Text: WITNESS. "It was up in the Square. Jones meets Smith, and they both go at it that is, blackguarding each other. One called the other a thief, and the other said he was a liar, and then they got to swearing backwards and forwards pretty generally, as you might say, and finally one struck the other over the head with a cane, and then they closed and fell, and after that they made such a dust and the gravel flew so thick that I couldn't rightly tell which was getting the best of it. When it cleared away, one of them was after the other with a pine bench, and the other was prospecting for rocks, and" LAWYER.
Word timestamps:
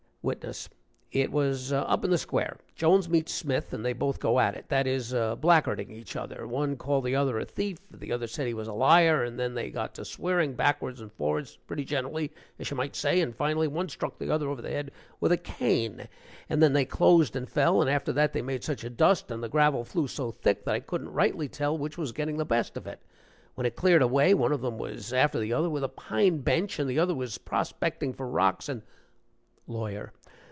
WITNESS. 0.23 0.69
"It 1.11 1.31
was 1.31 1.73
up 1.73 2.05
in 2.05 2.11
the 2.11 2.17
Square. 2.19 2.57
Jones 2.75 3.09
meets 3.09 3.33
Smith, 3.33 3.73
and 3.73 3.83
they 3.83 3.91
both 3.93 4.19
go 4.19 4.39
at 4.39 4.53
it 4.55 4.69
that 4.69 4.85
is, 4.85 5.11
blackguarding 5.13 5.89
each 5.89 6.15
other. 6.15 6.45
One 6.45 6.77
called 6.77 7.05
the 7.05 7.15
other 7.15 7.39
a 7.39 7.45
thief, 7.45 7.79
and 7.91 7.99
the 7.99 8.11
other 8.11 8.27
said 8.27 8.45
he 8.45 8.53
was 8.53 8.67
a 8.67 8.73
liar, 8.73 9.23
and 9.23 9.39
then 9.39 9.55
they 9.55 9.71
got 9.71 9.95
to 9.95 10.05
swearing 10.05 10.53
backwards 10.53 11.01
and 11.01 11.11
forwards 11.11 11.57
pretty 11.65 11.83
generally, 11.83 12.31
as 12.59 12.69
you 12.69 12.77
might 12.77 12.95
say, 12.95 13.19
and 13.19 13.35
finally 13.35 13.67
one 13.67 13.89
struck 13.89 14.19
the 14.19 14.29
other 14.29 14.47
over 14.47 14.61
the 14.61 14.69
head 14.69 14.91
with 15.19 15.31
a 15.31 15.37
cane, 15.37 16.07
and 16.49 16.61
then 16.61 16.73
they 16.73 16.85
closed 16.85 17.35
and 17.35 17.49
fell, 17.49 17.81
and 17.81 17.89
after 17.89 18.13
that 18.13 18.31
they 18.31 18.43
made 18.43 18.63
such 18.63 18.83
a 18.83 18.91
dust 18.91 19.31
and 19.31 19.41
the 19.41 19.49
gravel 19.49 19.83
flew 19.83 20.07
so 20.07 20.29
thick 20.29 20.65
that 20.65 20.75
I 20.75 20.81
couldn't 20.81 21.09
rightly 21.13 21.47
tell 21.47 21.75
which 21.75 21.97
was 21.97 22.11
getting 22.11 22.37
the 22.37 22.45
best 22.45 22.77
of 22.77 22.85
it. 22.85 22.99
When 23.55 23.65
it 23.65 23.75
cleared 23.75 24.03
away, 24.03 24.35
one 24.35 24.51
of 24.51 24.61
them 24.61 24.77
was 24.77 25.11
after 25.13 25.39
the 25.39 25.53
other 25.53 25.67
with 25.69 25.83
a 25.83 25.89
pine 25.89 26.41
bench, 26.41 26.77
and 26.77 26.87
the 26.87 26.99
other 26.99 27.15
was 27.15 27.39
prospecting 27.39 28.13
for 28.13 28.27
rocks, 28.27 28.69
and" 28.69 28.83
LAWYER. 29.71 30.11